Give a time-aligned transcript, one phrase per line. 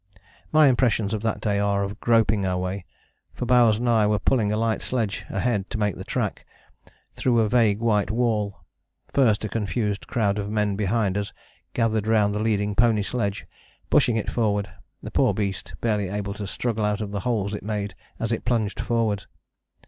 [0.51, 2.85] "My impressions of that day are of groping our way,
[3.35, 6.43] for Bowers and I were pulling a light sledge ahead to make the track,
[7.13, 8.61] through a vague white wall.
[9.13, 11.33] First a confused crowd of men behind us
[11.75, 13.45] gathered round the leading pony sledge,
[13.91, 14.69] pushing it forward,
[15.03, 18.43] the poor beast barely able to struggle out of the holes it made as it
[18.43, 19.25] plunged forward.